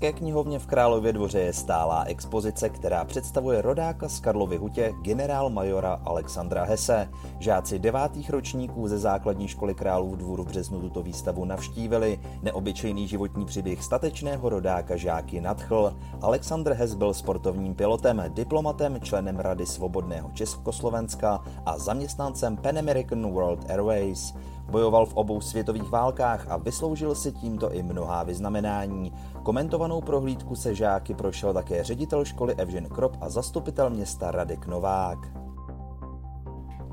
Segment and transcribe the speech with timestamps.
[0.00, 5.50] Městské knihovně v Králově dvoře je stálá expozice, která představuje rodáka z Karlovy hutě generál
[5.50, 7.08] majora Alexandra Hese.
[7.38, 12.20] Žáci devátých ročníků ze základní školy Králův dvůr v březnu tuto výstavu navštívili.
[12.42, 15.96] Neobyčejný životní příběh statečného rodáka žáky nadchl.
[16.22, 23.70] Alexandr Hes byl sportovním pilotem, diplomatem, členem Rady svobodného Československa a zaměstnancem Pan American World
[23.70, 24.34] Airways.
[24.70, 29.12] Bojoval v obou světových válkách a vysloužil si tímto i mnohá vyznamenání.
[29.42, 35.47] Komentovanou prohlídku se žáky prošel také ředitel školy Evžen Krop a zastupitel města Radek Novák.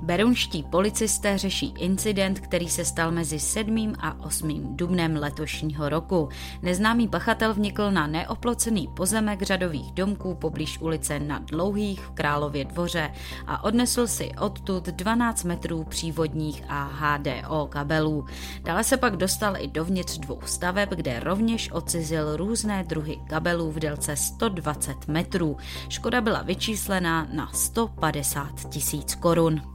[0.06, 3.94] Berunští policisté řeší incident, který se stal mezi 7.
[4.00, 4.78] a 8.
[4.78, 6.30] dubnem letošního roku.
[6.62, 13.12] Neznámý pachatel vnikl na neoplocený pozemek řadových domků poblíž ulice na Dlouhých v Králově dvoře
[13.48, 18.26] a odnesl si odtud 12 metrů přívodních a HDO kabelů.
[18.64, 23.80] Dále se pak dostal i dovnitř dvou staveb, kde rovněž odcizil různé druhy kabelů v
[23.80, 25.58] délce 120 metrů.
[25.90, 29.75] Škoda byla vyčíslena na 150 tisíc korun.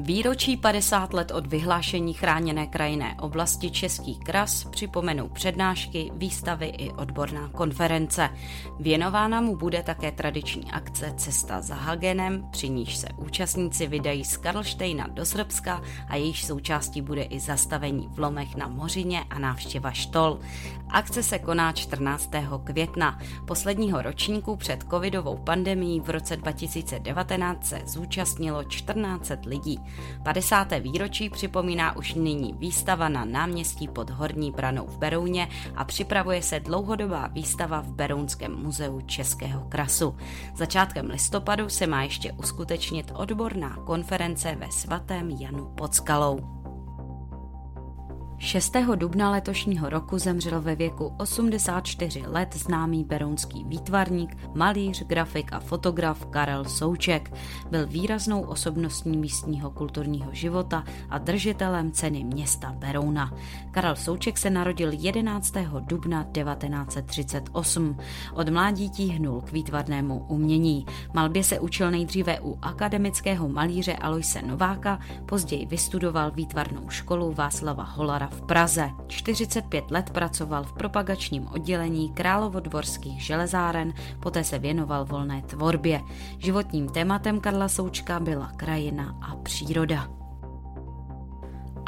[0.00, 7.48] Výročí 50 let od vyhlášení chráněné krajinné oblasti Český kras připomenou přednášky, výstavy i odborná
[7.48, 8.30] konference.
[8.80, 14.36] Věnována mu bude také tradiční akce Cesta za Hagenem, při níž se účastníci vydají z
[14.36, 19.90] Karlštejna do Srbska a jejíž součástí bude i zastavení v Lomech na Mořině a návštěva
[19.90, 20.38] Štol.
[20.88, 22.30] Akce se koná 14.
[22.64, 23.18] května.
[23.46, 29.80] Posledního ročníku před covidovou pandemí v roce 2019 se zúčastnilo 14 lidí.
[30.22, 30.72] 50.
[30.80, 36.60] výročí připomíná už nyní výstava na náměstí pod Horní branou v Berouně a připravuje se
[36.60, 40.16] dlouhodobá výstava v Berounském muzeu Českého krasu.
[40.56, 46.57] Začátkem listopadu se má ještě uskutečnit odborná konference ve svatém Janu pod Skalou.
[48.40, 48.72] 6.
[48.94, 56.26] dubna letošního roku zemřel ve věku 84 let známý berounský výtvarník, malíř, grafik a fotograf
[56.26, 57.32] Karel Souček.
[57.70, 63.32] Byl výraznou osobností místního kulturního života a držitelem ceny města Berouna.
[63.70, 65.54] Karel Souček se narodil 11.
[65.80, 67.96] dubna 1938.
[68.34, 70.86] Od mládí tíhnul k výtvarnému umění.
[71.14, 78.27] Malbě se učil nejdříve u akademického malíře Aloise Nováka, později vystudoval výtvarnou školu Václava Holara
[78.30, 78.90] v Praze.
[79.06, 86.00] 45 let pracoval v propagačním oddělení Královodvorských železáren, poté se věnoval volné tvorbě.
[86.38, 90.17] Životním tématem Karla Součka byla krajina a příroda.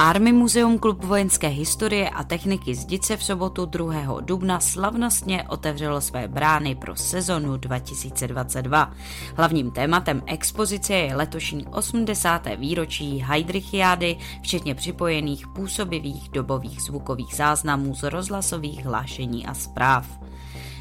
[0.03, 4.21] Army Muzeum Klub vojenské historie a techniky z Dice v sobotu 2.
[4.21, 8.93] dubna slavnostně otevřelo své brány pro sezonu 2022.
[9.37, 12.47] Hlavním tématem expozice je letošní 80.
[12.57, 20.07] výročí Heidrichiády, včetně připojených působivých dobových zvukových záznamů z rozhlasových hlášení a zpráv.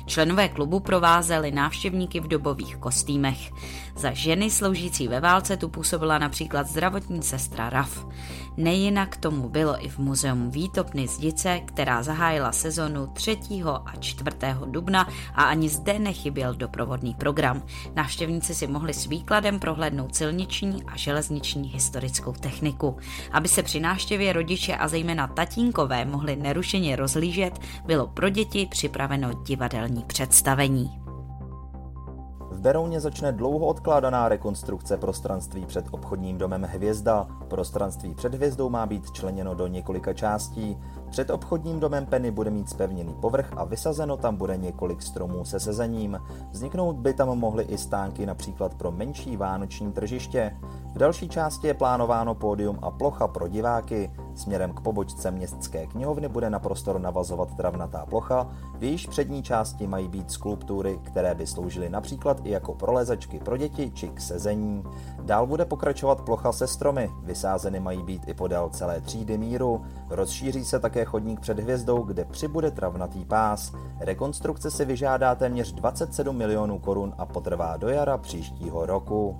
[0.09, 3.51] Členové klubu provázeli návštěvníky v dobových kostýmech.
[3.99, 8.05] Za ženy sloužící ve válce tu působila například zdravotní sestra Raf.
[8.57, 13.37] Nejinak tomu bylo i v muzeu Výtopny Zdice, která zahájila sezonu 3.
[13.85, 14.29] a 4.
[14.65, 17.63] dubna a ani zde nechyběl doprovodný program.
[17.95, 22.97] Návštěvníci si mohli s výkladem prohlédnout silniční a železniční historickou techniku.
[23.31, 29.33] Aby se při návštěvě rodiče a zejména tatínkové mohli nerušeně rozlížet, bylo pro děti připraveno
[29.33, 31.08] divadelní představení.
[32.59, 37.27] Berouně začne dlouho odkládaná rekonstrukce prostranství před obchodním domem Hvězda.
[37.47, 40.77] Prostranství před hvězdou má být členěno do několika částí.
[41.09, 45.59] Před obchodním domem Penny bude mít spevněný povrch a vysazeno tam bude několik stromů se
[45.59, 46.19] sezením.
[46.51, 50.57] Vzniknout by tam mohly i stánky například pro menší vánoční tržiště.
[50.93, 54.11] V další části je plánováno pódium a plocha pro diváky.
[54.39, 58.47] Směrem k pobočce městské knihovny bude na prostor navazovat travnatá plocha,
[58.77, 63.57] v jejíž přední části mají být skulptury, které by sloužily například i jako prolezačky pro
[63.57, 64.83] děti či k sezení.
[65.21, 69.81] Dál bude pokračovat plocha se stromy, vysázeny mají být i podél celé třídy míru.
[70.09, 73.73] Rozšíří se také chodník před hvězdou, kde přibude travnatý pás.
[73.99, 79.39] Rekonstrukce si vyžádá téměř 27 milionů korun a potrvá do jara příštího roku.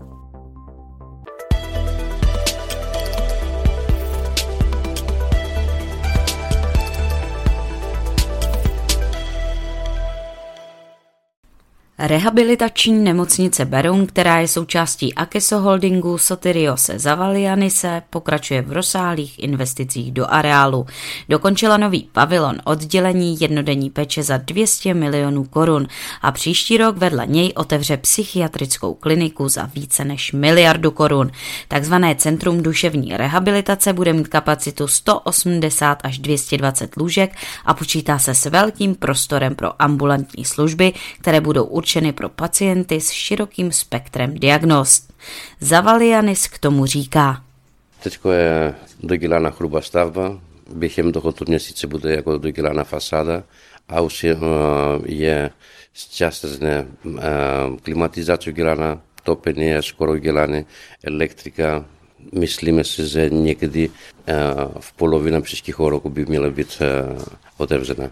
[12.01, 20.25] Rehabilitační nemocnice Beroun, která je součástí Akeso Holdingu Sotiriose Zavalianise, pokračuje v rozsáhlých investicích do
[20.30, 20.86] areálu.
[21.30, 25.88] Dokončila nový pavilon oddělení jednodenní péče za 200 milionů korun
[26.22, 31.31] a příští rok vedle něj otevře psychiatrickou kliniku za více než miliardu korun.
[31.68, 37.36] Takzvané Centrum duševní rehabilitace bude mít kapacitu 180 až 220 lůžek
[37.66, 43.02] a počítá se s velkým prostorem pro ambulantní služby, které budou určitě určeny pro pacienty
[43.02, 45.10] s širokým spektrem diagnóz.
[45.60, 47.44] Zavalianis k tomu říká.
[48.04, 50.40] Teď je dodělána hrubá stavba,
[50.74, 53.44] během tohoto měsíce bude jako dodělána fasáda
[53.88, 54.38] a už je,
[55.06, 55.50] je
[56.10, 56.86] částečně
[57.84, 60.66] klimatizace udělána, topení je skoro udělané,
[61.04, 61.86] elektrika,
[62.34, 63.90] myslíme si, že někdy
[64.80, 66.82] v polovině příštího roku by měla být
[67.58, 68.12] otevřena.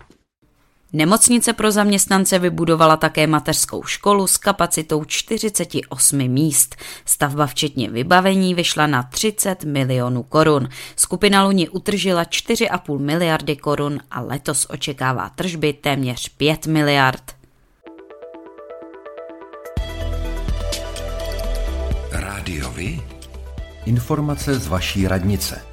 [0.93, 6.75] Nemocnice pro zaměstnance vybudovala také mateřskou školu s kapacitou 48 míst.
[7.05, 10.69] Stavba včetně vybavení vyšla na 30 milionů korun.
[10.95, 17.23] Skupina Luni utržila 4,5 miliardy korun a letos očekává tržby téměř 5 miliard.
[22.11, 23.01] Rádiovi?
[23.85, 25.66] Informace z vaší radnice.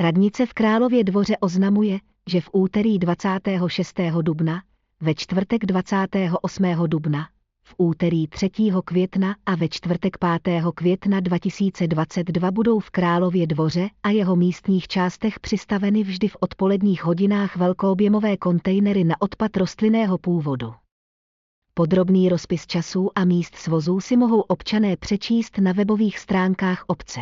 [0.00, 4.00] Radnice v Králově dvoře oznamuje, že v úterý 26.
[4.22, 4.62] dubna,
[5.00, 6.64] ve čtvrtek 28.
[6.86, 7.28] dubna,
[7.62, 8.50] v úterý 3.
[8.84, 10.64] května a ve čtvrtek 5.
[10.74, 17.56] května 2022 budou v Králově dvoře a jeho místních částech přistaveny vždy v odpoledních hodinách
[17.56, 20.72] velkoobjemové kontejnery na odpad rostlinného původu.
[21.74, 27.20] Podrobný rozpis časů a míst svozů si mohou občané přečíst na webových stránkách obce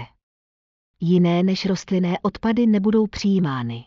[1.00, 3.85] jiné než rostlinné odpady nebudou přijímány.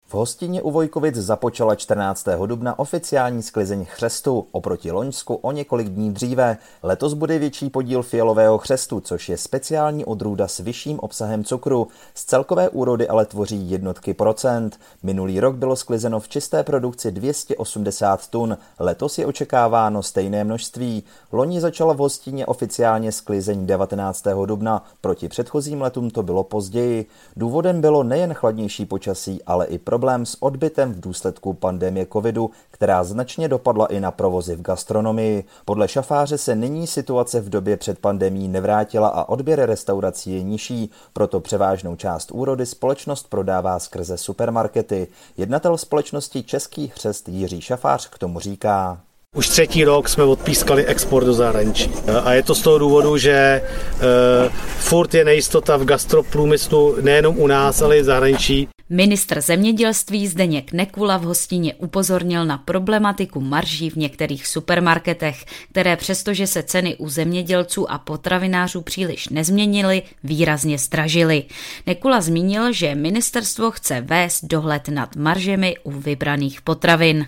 [0.09, 2.27] V hostině u Vojkovic započala 14.
[2.45, 6.57] dubna oficiální sklizeň chřestu, oproti Loňsku o několik dní dříve.
[6.83, 11.87] Letos bude větší podíl fialového chřestu, což je speciální odrůda s vyšším obsahem cukru.
[12.15, 14.79] Z celkové úrody ale tvoří jednotky procent.
[15.03, 21.03] Minulý rok bylo sklizeno v čisté produkci 280 tun, letos je očekáváno stejné množství.
[21.31, 24.23] Loni začala v hostině oficiálně sklizeň 19.
[24.45, 27.05] dubna, proti předchozím letům to bylo později.
[27.35, 32.51] Důvodem bylo nejen chladnější počasí, ale i pro problém s odbytem v důsledku pandemie covidu,
[32.71, 35.43] která značně dopadla i na provozy v gastronomii.
[35.65, 40.91] Podle šafáře se nyní situace v době před pandemí nevrátila a odběr restaurací je nižší,
[41.13, 45.07] proto převážnou část úrody společnost prodává skrze supermarkety.
[45.37, 48.99] Jednatel společnosti Český hřest Jiří Šafář k tomu říká.
[49.35, 51.91] Už třetí rok jsme odpískali export do zahraničí.
[52.23, 57.47] A je to z toho důvodu, že uh, furt je nejistota v gastroprůmyslu nejenom u
[57.47, 58.67] nás, ale i v zahraničí.
[58.91, 66.47] Ministr zemědělství Zdeněk Nekula v hostině upozornil na problematiku marží v některých supermarketech, které přestože
[66.47, 71.43] se ceny u zemědělců a potravinářů příliš nezměnily, výrazně stražily.
[71.87, 77.25] Nekula zmínil, že ministerstvo chce vést dohled nad maržemi u vybraných potravin.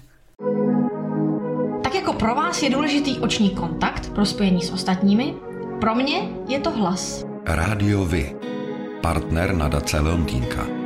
[1.83, 5.33] Tak jako pro vás je důležitý oční kontakt pro spojení s ostatními,
[5.79, 7.25] pro mě je to hlas.
[7.45, 8.35] Rádio Vy,
[9.01, 10.80] partner nadace Leontýnka.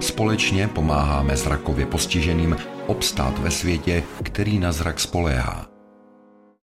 [0.00, 5.66] Společně pomáháme zrakově postiženým obstát ve světě, který na zrak spoléhá.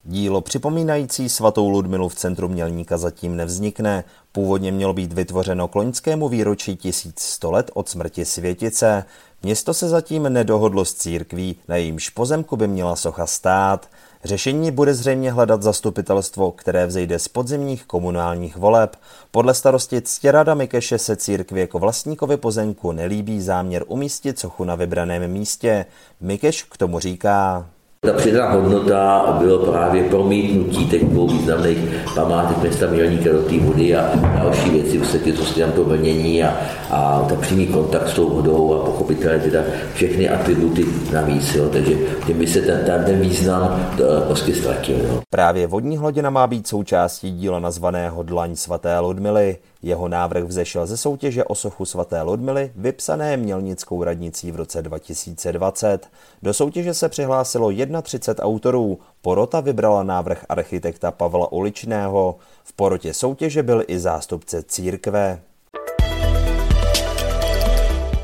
[0.05, 4.05] Dílo připomínající svatou Ludmilu v centru Mělníka zatím nevznikne.
[4.33, 9.05] Původně mělo být vytvořeno k loňskému výročí 1100 let od smrti světice.
[9.43, 13.89] Město se zatím nedohodlo s církví, na jejímž pozemku by měla socha stát.
[14.25, 18.97] Řešení bude zřejmě hledat zastupitelstvo, které vzejde z podzimních komunálních voleb.
[19.31, 25.31] Podle starosti Ctěrada Mikeše se církvi jako vlastníkovi pozemku nelíbí záměr umístit sochu na vybraném
[25.31, 25.87] místě.
[26.21, 27.67] Mikeš k tomu říká.
[28.05, 31.79] Ta přidaná hodnota bylo právě promítnutí těch dvou významných
[32.15, 34.11] památek města Mělníka do té vody a
[34.43, 36.57] další věci, vlastně co se tam to vlnění a,
[36.91, 39.61] a ta přímý kontakt s tou vodou a pochopitelně teda
[39.95, 41.95] všechny atributy navíc, jo, takže
[42.27, 44.97] tím by se ten, ten, ten význam eh, prostě ztratil.
[44.97, 45.21] Jo.
[45.31, 49.57] Právě vodní hladina má být součástí díla nazvaného Dlaň svaté Ludmily.
[49.85, 56.09] Jeho návrh vzešel ze soutěže o sochu svaté Ludmily, vypsané Mělnickou radnicí v roce 2020.
[56.43, 57.71] Do soutěže se přihlásilo
[58.03, 58.99] 31 autorů.
[59.23, 62.37] Porota vybrala návrh architekta Pavla Uličného.
[62.65, 65.41] V porotě soutěže byl i zástupce církve.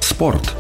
[0.00, 0.60] Sport.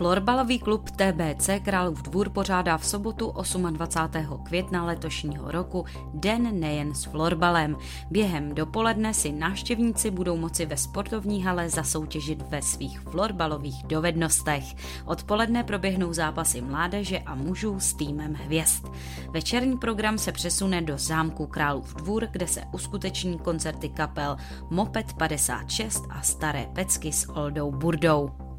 [0.00, 3.34] Florbalový klub TBC Králův dvůr pořádá v sobotu
[3.70, 4.42] 28.
[4.44, 7.76] května letošního roku Den nejen s florbalem.
[8.10, 14.64] Během dopoledne si návštěvníci budou moci ve sportovní hale zasoutěžit ve svých florbalových dovednostech.
[15.04, 18.86] Odpoledne proběhnou zápasy mládeže a mužů s týmem hvězd.
[19.30, 24.36] Večerní program se přesune do zámku Králův dvůr, kde se uskuteční koncerty kapel
[24.70, 28.49] Moped 56 a Staré pecky s Oldou Burdou.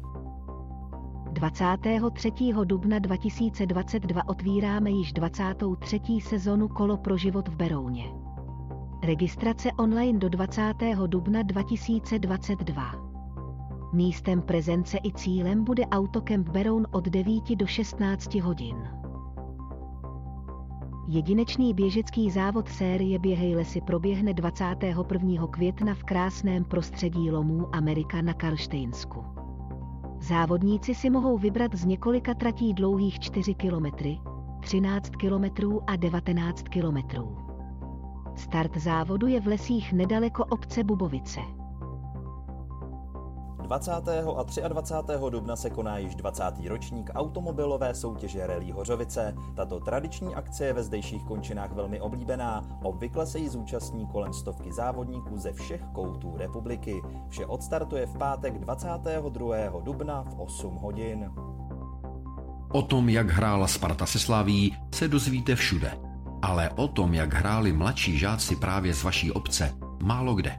[1.42, 2.32] 23.
[2.64, 6.00] dubna 2022 otvíráme již 23.
[6.20, 8.04] sezonu Kolo pro život v Berouně.
[9.02, 10.74] Registrace online do 20.
[11.06, 12.82] dubna 2022.
[13.92, 18.76] Místem prezence i cílem bude Autokemp Beroun od 9 do 16 hodin.
[21.08, 25.46] Jedinečný běžecký závod série Běhej lesy proběhne 21.
[25.46, 29.41] května v krásném prostředí lomů Amerika na Karlštejnsku.
[30.22, 33.86] Závodníci si mohou vybrat z několika tratí dlouhých 4 km,
[34.60, 35.44] 13 km
[35.86, 36.98] a 19 km.
[38.36, 41.40] Start závodu je v lesích nedaleko obce Bubovice.
[43.72, 43.92] 20.
[44.64, 45.12] a 23.
[45.30, 46.44] dubna se koná již 20.
[46.66, 49.34] ročník automobilové soutěže Rally Hořovice.
[49.54, 52.64] Tato tradiční akce je ve zdejších končinách velmi oblíbená.
[52.82, 57.02] Obvykle se jí zúčastní kolem stovky závodníků ze všech koutů republiky.
[57.28, 59.80] Vše odstartuje v pátek 22.
[59.80, 61.30] dubna v 8 hodin.
[62.72, 65.98] O tom, jak hrála Sparta se Slaví, se dozvíte všude.
[66.42, 70.58] Ale o tom, jak hráli mladší žáci právě z vaší obce, málo kde.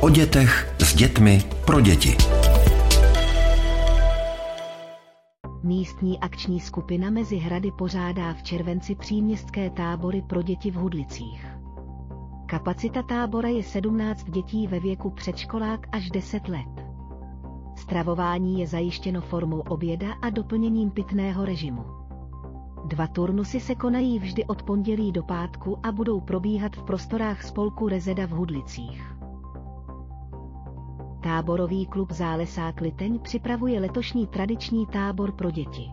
[0.00, 2.16] O dětech s dětmi pro děti.
[5.62, 11.46] Místní akční skupina mezi hrady pořádá v červenci příměstské tábory pro děti v Hudlicích.
[12.46, 16.86] Kapacita tábora je 17 dětí ve věku předškolák až 10 let.
[17.76, 21.84] Stravování je zajištěno formou oběda a doplněním pitného režimu.
[22.84, 27.88] Dva turnusy se konají vždy od pondělí do pátku a budou probíhat v prostorách spolku
[27.88, 29.17] Rezeda v Hudlicích.
[31.28, 35.90] Táborový klub Zálesák Liteň připravuje letošní tradiční tábor pro děti.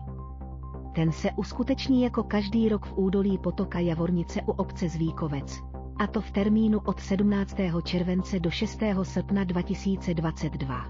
[0.94, 5.62] Ten se uskuteční jako každý rok v údolí potoka Javornice u obce Zvíkovec,
[5.98, 7.56] a to v termínu od 17.
[7.84, 8.80] července do 6.
[9.02, 10.86] srpna 2022.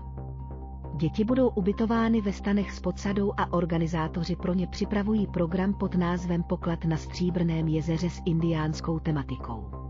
[0.97, 6.43] Děti budou ubytovány ve stanech s podsadou a organizátoři pro ně připravují program pod názvem
[6.43, 9.86] Poklad na Stříbrném jezeře s indiánskou tematikou.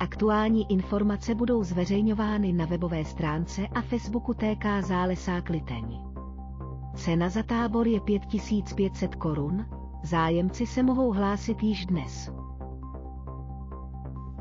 [0.00, 6.00] Aktuální informace budou zveřejňovány na webové stránce a Facebooku TK Zálesák Liteň.
[6.96, 9.66] Cena za tábor je 5500 korun,
[10.02, 12.30] zájemci se mohou hlásit již dnes.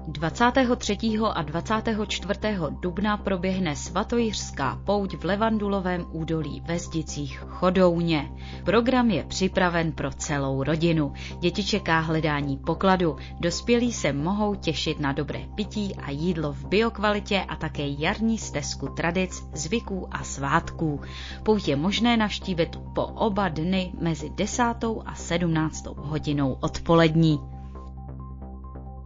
[0.10, 0.98] 23.
[1.34, 2.40] a 24.
[2.80, 8.32] dubna proběhne svatojiřská pouť v Levandulovém údolí ve Zdicích Chodouně.
[8.66, 11.14] Program je připraven pro celou rodinu.
[11.40, 13.16] Děti čeká hledání pokladu.
[13.40, 18.88] Dospělí se mohou těšit na dobré pití a jídlo v biokvalitě a také jarní stezku
[18.88, 21.02] tradic, zvyků a svátků.
[21.44, 24.64] Pouť je možné navštívit po oba dny mezi 10.
[25.06, 25.86] a 17.
[25.98, 27.57] hodinou odpolední.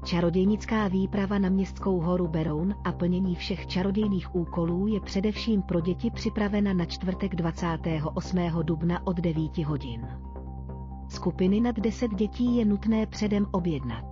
[0.03, 6.11] Čarodějnická výprava na městskou horu Beroun a plnění všech čarodějných úkolů je především pro děti
[6.11, 8.37] připravena na čtvrtek 28.
[8.61, 10.07] dubna od 9 hodin.
[11.09, 14.05] Skupiny nad 10 dětí je nutné předem objednat.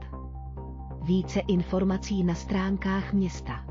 [1.01, 3.68] Více informací na stránkách města.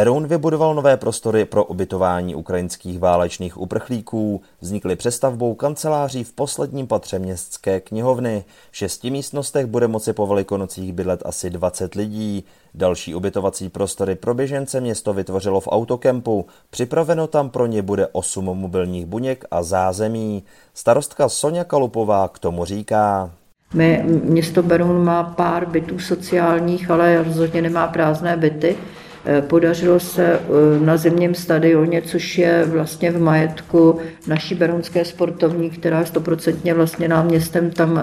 [0.00, 4.40] Beroun vybudoval nové prostory pro ubytování ukrajinských válečných uprchlíků.
[4.60, 8.44] Vznikly přestavbou kanceláří v posledním patře městské knihovny.
[8.70, 12.44] V šesti místnostech bude moci po velikonocích bydlet asi 20 lidí.
[12.74, 16.46] Další ubytovací prostory pro běžence město vytvořilo v autokempu.
[16.70, 20.42] Připraveno tam pro ně bude 8 mobilních buněk a zázemí.
[20.74, 23.30] Starostka Sonja Kalupová k tomu říká.
[23.74, 28.76] My, město Beroun má pár bytů sociálních, ale rozhodně nemá prázdné byty.
[29.24, 30.40] Eh, podařilo se eh,
[30.84, 37.08] na zimním stadioně, což je vlastně v majetku naší berounské sportovní, která je stoprocentně vlastně
[37.08, 38.02] nám městem tam eh,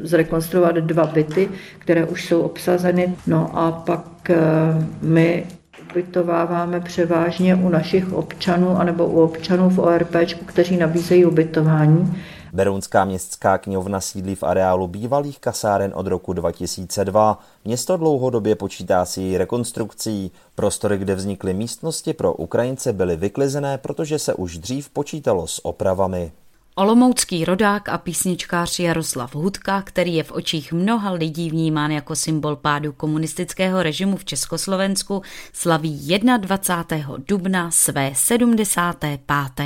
[0.00, 3.14] zrekonstruovat dva byty, které už jsou obsazeny.
[3.26, 4.30] No a pak
[5.02, 5.44] my
[5.90, 12.22] ubytováváme převážně u našich občanů anebo u občanů v ORP, kteří nabízejí ubytování.
[12.52, 17.38] Berounská městská knihovna sídlí v areálu bývalých kasáren od roku 2002.
[17.64, 20.32] Město dlouhodobě počítá s její rekonstrukcí.
[20.54, 26.32] Prostory, kde vznikly místnosti pro Ukrajince, byly vyklizené, protože se už dřív počítalo s opravami.
[26.78, 32.56] Olomoucký rodák a písničkář Jaroslav Hudka, který je v očích mnoha lidí vnímán jako symbol
[32.56, 37.16] pádu komunistického režimu v Československu, slaví 21.
[37.28, 39.20] dubna své 75.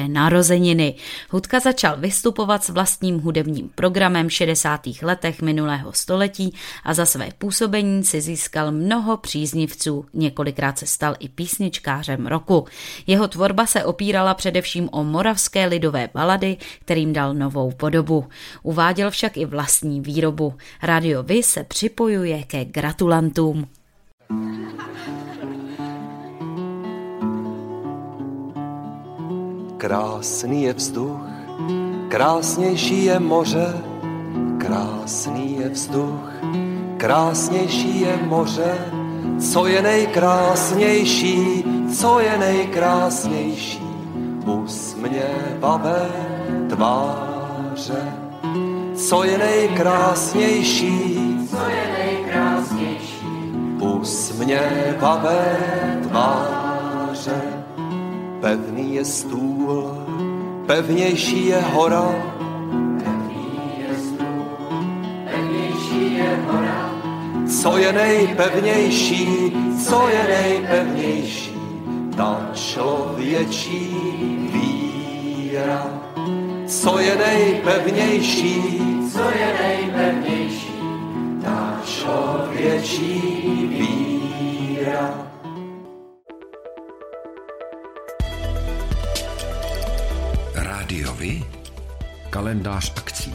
[0.07, 0.95] narozeniny.
[1.31, 4.81] Hudka začal vystupovat s vlastním hudebním programem v 60.
[5.03, 10.05] letech minulého století a za své působení si získal mnoho příznivců.
[10.15, 12.67] Několikrát se stal i písničkářem roku.
[13.07, 18.25] Jeho tvorba se opírala především o moravské lidové balady, který kterým dal novou podobu.
[18.63, 20.55] Uváděl však i vlastní výrobu.
[20.83, 23.67] Radio Vy se připojuje ke gratulantům.
[29.77, 31.27] Krásný je vzduch,
[32.09, 33.75] krásnější je moře,
[34.59, 36.31] krásný je vzduch,
[36.97, 38.79] krásnější je moře,
[39.51, 41.65] co je nejkrásnější,
[41.99, 43.83] co je nejkrásnější,
[44.47, 46.32] usměvavé
[46.69, 48.13] tváře.
[48.97, 51.19] Co je nejkrásnější?
[51.51, 53.27] Co je nejkrásnější?
[53.81, 55.59] Usměvavé
[56.03, 57.43] tváře.
[58.41, 59.91] Pevný je stůl,
[60.67, 62.15] pevnější je hora.
[63.05, 64.45] Pevný je stůl,
[65.31, 66.91] pevnější je hora.
[67.61, 69.53] Co je nejpevnější?
[69.87, 71.53] Co je nejpevnější?
[72.17, 73.97] Ta člověčí
[74.53, 75.87] víra
[76.81, 78.79] co je nejpevnější,
[79.13, 80.73] co je nejpevnější,
[81.45, 83.21] ta člověčí
[83.69, 85.29] víra.
[90.55, 91.45] Rádiovi
[92.31, 93.35] kalendář akcí.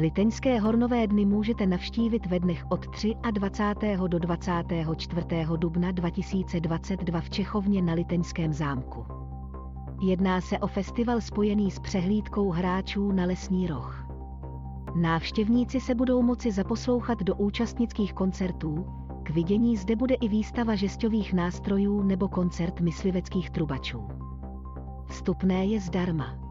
[0.00, 2.86] Liteňské hornové dny můžete navštívit ve dnech od
[3.30, 3.96] 23.
[4.06, 5.26] do 24.
[5.56, 9.06] dubna 2022 v Čechovně na Liteňském zámku.
[10.02, 14.06] Jedná se o festival spojený s přehlídkou hráčů na lesní roh.
[14.94, 18.86] Návštěvníci se budou moci zaposlouchat do účastnických koncertů,
[19.22, 24.08] k vidění zde bude i výstava žestových nástrojů nebo koncert mysliveckých trubačů.
[25.06, 26.47] Vstupné je zdarma.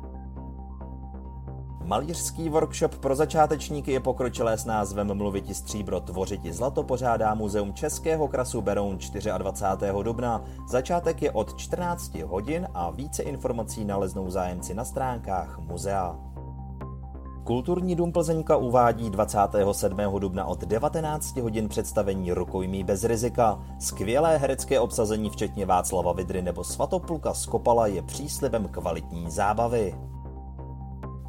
[1.87, 8.27] Malířský workshop pro začátečníky je pokročilé s názvem Mluviti stříbro, tvořiti zlato pořádá Muzeum Českého
[8.27, 8.97] krasu Beroun
[9.37, 10.03] 24.
[10.03, 10.43] dubna.
[10.69, 16.15] Začátek je od 14 hodin a více informací naleznou zájemci na stránkách muzea.
[17.43, 19.97] Kulturní dům Plzeňka uvádí 27.
[20.19, 23.59] dubna od 19 hodin představení Rukojmí bez rizika.
[23.79, 29.95] Skvělé herecké obsazení včetně Václava Vidry nebo Svatopluka Skopala je příslibem kvalitní zábavy.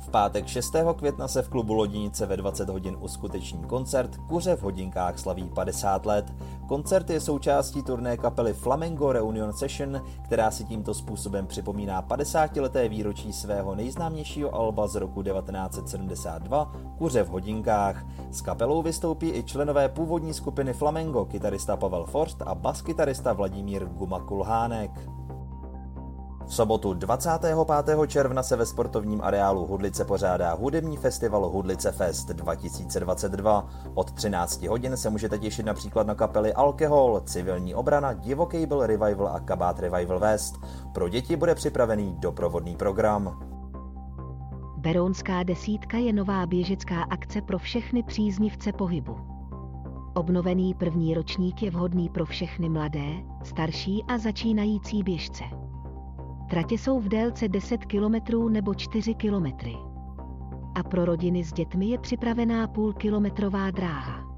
[0.08, 0.72] V pátek 6.
[0.96, 6.06] května se v klubu Lodinice ve 20 hodin uskuteční koncert Kuře v hodinkách slaví 50
[6.06, 6.32] let.
[6.68, 12.88] Koncert je součástí turné kapely Flamengo Reunion Session, která si tímto způsobem připomíná 50 leté
[12.88, 18.04] výročí svého nejznámějšího alba z roku 1972 Kuře v hodinkách.
[18.30, 24.20] S kapelou vystoupí i členové původní skupiny Flamengo, kytarista Pavel Forst a baskytarista Vladimír Guma
[24.20, 24.90] Kulhánek.
[26.48, 28.06] V sobotu 25.
[28.06, 33.68] června se ve sportovním areálu Hudlice pořádá hudební festival Hudlice Fest 2022.
[33.94, 39.40] Od 13 hodin se můžete těšit například na kapely Alkohol, Civilní obrana, Divokejbl Revival a
[39.40, 40.54] Kabát Revival West.
[40.94, 43.38] Pro děti bude připravený doprovodný program.
[44.76, 49.16] Berounská desítka je nová běžecká akce pro všechny příznivce pohybu.
[50.14, 53.08] Obnovený první ročník je vhodný pro všechny mladé,
[53.44, 55.67] starší a začínající běžce.
[56.50, 58.14] Tratě jsou v délce 10 km
[58.52, 59.46] nebo 4 km.
[60.74, 64.28] A pro rodiny s dětmi je připravená půlkilometrová dráha.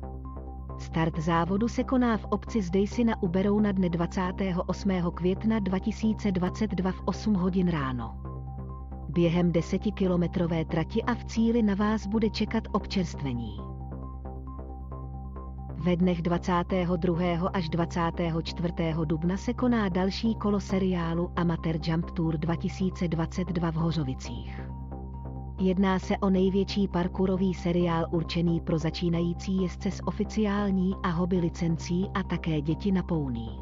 [0.78, 4.90] Start závodu se koná v obci Zdejsi na Uberou na dne 28.
[5.14, 8.16] května 2022 v 8 hodin ráno.
[9.08, 13.69] Během desetikilometrové trati a v cíli na vás bude čekat občerstvení.
[15.82, 17.48] Ve dnech 22.
[17.48, 18.74] až 24.
[19.04, 24.60] dubna se koná další kolo seriálu Amateur Jump Tour 2022 v Hořovicích.
[25.60, 32.10] Jedná se o největší parkourový seriál určený pro začínající jezdce s oficiální a hobby licencí
[32.14, 33.60] a také děti na pouní.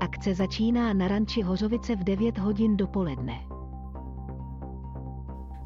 [0.00, 3.47] Akce začíná na ranči Hořovice v 9 hodin dopoledne.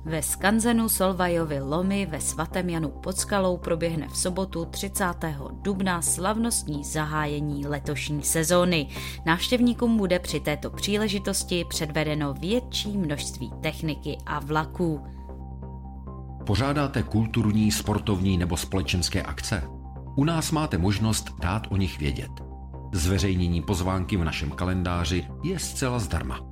[0.04, 5.04] Ve skanzenu Solvajovy lomy ve svatém Janu pod skalou proběhne v sobotu 30.
[5.52, 8.88] dubna slavnostní zahájení letošní sezóny.
[9.26, 15.06] Návštěvníkům bude při této příležitosti předvedeno větší množství techniky a vlaků.
[16.46, 19.62] Pořádáte kulturní, sportovní nebo společenské akce?
[20.16, 22.30] U nás máte možnost dát o nich vědět.
[22.92, 26.51] Zveřejnění pozvánky v našem kalendáři je zcela zdarma.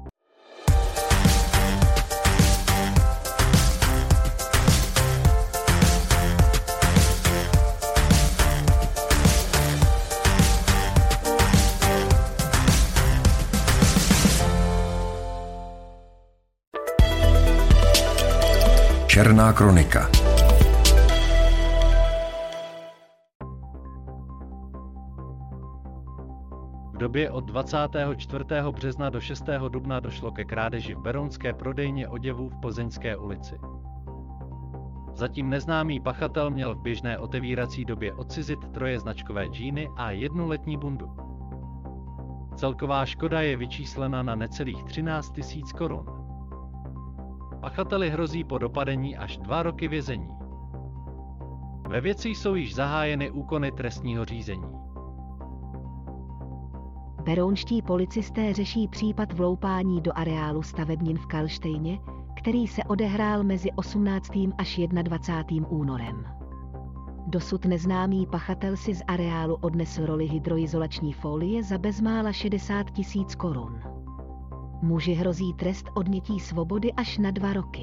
[19.21, 20.09] Černá kronika.
[26.93, 28.45] V době od 24.
[28.71, 29.43] března do 6.
[29.69, 33.59] dubna došlo ke krádeži v Berounské prodejně oděvů v Plzeňské ulici.
[35.13, 40.77] Zatím neznámý pachatel měl v běžné otevírací době odcizit troje značkové džíny a jednu letní
[40.77, 41.11] bundu.
[42.55, 46.20] Celková škoda je vyčíslena na necelých 13 tisíc korun.
[47.61, 50.27] Pachateli hrozí po dopadení až dva roky vězení.
[51.87, 54.81] Ve věci jsou již zahájeny úkony trestního řízení.
[57.23, 61.99] Berounští policisté řeší případ vloupání do areálu stavebnin v Kalštejně,
[62.37, 64.31] který se odehrál mezi 18.
[64.57, 65.67] až 21.
[65.69, 66.25] únorem.
[67.27, 73.90] Dosud neznámý pachatel si z areálu odnesl roli hydroizolační folie za bezmála 60 tisíc korun.
[74.81, 77.81] Muži hrozí trest odnětí svobody až na dva roky.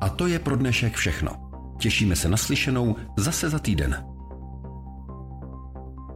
[0.00, 1.30] A to je pro dnešek všechno.
[1.78, 4.04] Těšíme se na slyšenou zase za týden.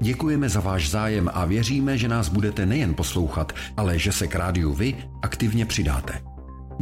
[0.01, 4.35] Děkujeme za váš zájem a věříme, že nás budete nejen poslouchat, ale že se k
[4.35, 6.32] rádiu vy aktivně přidáte.